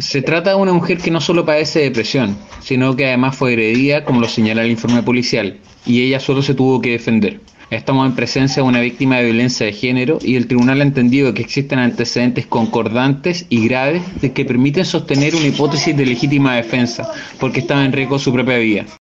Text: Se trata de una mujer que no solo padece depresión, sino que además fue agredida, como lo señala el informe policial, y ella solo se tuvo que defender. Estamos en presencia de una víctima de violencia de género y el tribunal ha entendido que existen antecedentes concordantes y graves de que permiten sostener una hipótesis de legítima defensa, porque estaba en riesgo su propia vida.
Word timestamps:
Se 0.00 0.22
trata 0.22 0.50
de 0.50 0.56
una 0.56 0.72
mujer 0.72 0.96
que 0.96 1.10
no 1.10 1.20
solo 1.20 1.44
padece 1.44 1.80
depresión, 1.80 2.34
sino 2.60 2.96
que 2.96 3.06
además 3.06 3.36
fue 3.36 3.50
agredida, 3.50 4.02
como 4.02 4.20
lo 4.20 4.28
señala 4.28 4.64
el 4.64 4.70
informe 4.70 5.02
policial, 5.02 5.58
y 5.84 6.00
ella 6.00 6.18
solo 6.18 6.40
se 6.40 6.54
tuvo 6.54 6.80
que 6.80 6.92
defender. 6.92 7.40
Estamos 7.70 8.06
en 8.06 8.16
presencia 8.16 8.62
de 8.62 8.68
una 8.68 8.80
víctima 8.80 9.18
de 9.18 9.26
violencia 9.26 9.66
de 9.66 9.72
género 9.74 10.18
y 10.22 10.36
el 10.36 10.46
tribunal 10.46 10.80
ha 10.80 10.84
entendido 10.84 11.34
que 11.34 11.42
existen 11.42 11.78
antecedentes 11.78 12.46
concordantes 12.46 13.44
y 13.50 13.68
graves 13.68 14.02
de 14.22 14.32
que 14.32 14.46
permiten 14.46 14.86
sostener 14.86 15.36
una 15.36 15.46
hipótesis 15.46 15.94
de 15.94 16.06
legítima 16.06 16.56
defensa, 16.56 17.12
porque 17.38 17.60
estaba 17.60 17.84
en 17.84 17.92
riesgo 17.92 18.18
su 18.18 18.32
propia 18.32 18.56
vida. 18.56 18.86